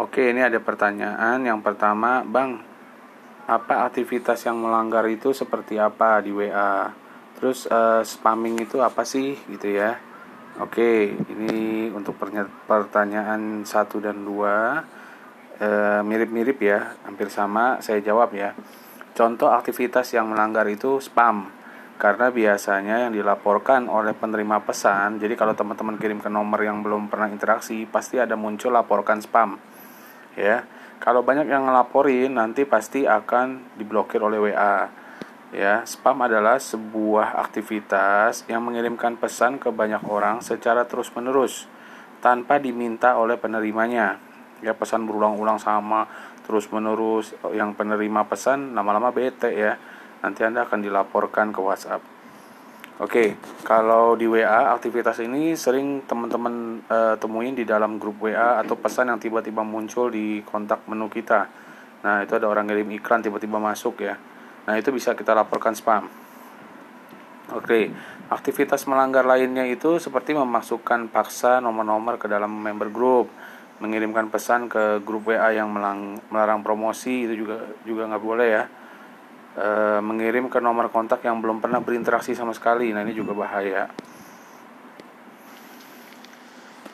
[0.00, 1.44] Oke, ini ada pertanyaan.
[1.44, 2.64] Yang pertama, Bang,
[3.44, 6.88] apa aktivitas yang melanggar itu seperti apa di WA?
[7.36, 10.00] Terus uh, spamming itu apa sih gitu ya?
[10.56, 12.16] Oke, ini untuk
[12.64, 14.80] pertanyaan satu dan dua
[15.60, 17.84] uh, mirip-mirip ya, hampir sama.
[17.84, 18.56] Saya jawab ya.
[19.12, 21.52] Contoh aktivitas yang melanggar itu spam
[22.00, 27.12] karena biasanya yang dilaporkan oleh penerima pesan jadi kalau teman-teman kirim ke nomor yang belum
[27.12, 29.60] pernah interaksi pasti ada muncul laporkan spam
[30.34, 30.66] ya.
[31.00, 35.00] Kalau banyak yang ngelaporin nanti pasti akan diblokir oleh WA
[35.50, 41.66] ya spam adalah sebuah aktivitas yang mengirimkan pesan ke banyak orang secara terus menerus
[42.22, 44.20] tanpa diminta oleh penerimanya.
[44.60, 46.06] Ya pesan berulang-ulang sama
[46.44, 49.80] terus menerus yang penerima pesan lama-lama bete ya.
[50.20, 52.19] Nanti anda akan dilaporkan ke WhatsApp
[53.00, 53.32] Oke,
[53.64, 59.08] kalau di WA aktivitas ini sering teman-teman uh, temuin di dalam grup WA atau pesan
[59.08, 61.48] yang tiba-tiba muncul di kontak menu kita.
[62.04, 64.20] Nah, itu ada orang ngirim iklan tiba-tiba masuk ya.
[64.68, 66.12] Nah, itu bisa kita laporkan spam.
[67.56, 67.88] Oke,
[68.28, 73.32] aktivitas melanggar lainnya itu seperti memasukkan paksa nomor-nomor ke dalam member group,
[73.80, 75.72] mengirimkan pesan ke grup WA yang
[76.28, 78.64] melarang promosi itu juga juga nggak boleh ya
[79.56, 82.90] e, mengirim ke nomor kontak yang belum pernah berinteraksi sama sekali.
[82.94, 83.90] Nah, ini juga bahaya.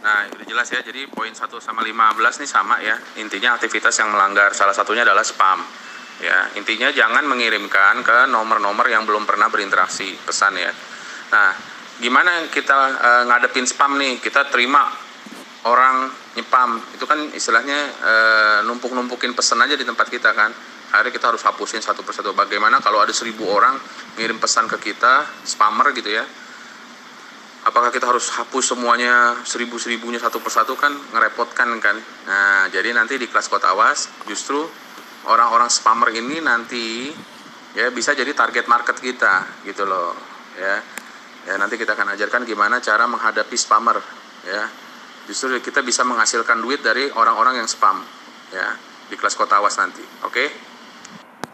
[0.00, 0.80] Nah, udah jelas ya.
[0.80, 2.96] Jadi poin 1 sama 15 nih sama ya.
[3.20, 4.50] Intinya aktivitas yang melanggar.
[4.56, 5.60] Salah satunya adalah spam.
[6.20, 10.68] Ya, intinya jangan mengirimkan ke nomor-nomor yang belum pernah berinteraksi pesan ya.
[11.32, 11.56] Nah,
[11.96, 14.20] gimana kita e, ngadepin spam nih?
[14.20, 14.84] Kita terima
[15.64, 18.14] orang nyepam itu kan istilahnya e,
[18.70, 20.50] numpuk-numpukin pesan aja di tempat kita kan.
[20.90, 22.34] Akhirnya kita harus hapusin satu persatu.
[22.34, 23.78] Bagaimana kalau ada seribu orang
[24.18, 26.26] ngirim pesan ke kita spammer gitu ya.
[27.60, 30.90] Apakah kita harus hapus semuanya seribu seribunya satu persatu kan?
[30.90, 31.96] Ngerepotkan kan.
[32.26, 34.58] Nah jadi nanti di kelas kota awas justru
[35.30, 37.10] orang-orang spammer ini nanti
[37.78, 40.14] ya bisa jadi target market kita gitu loh
[40.58, 40.76] ya.
[41.46, 43.98] Ya nanti kita akan ajarkan gimana cara menghadapi spammer
[44.42, 44.89] ya
[45.28, 48.00] justru kita bisa menghasilkan duit dari orang-orang yang spam
[48.54, 48.76] ya
[49.10, 50.48] di kelas kota awas nanti oke okay?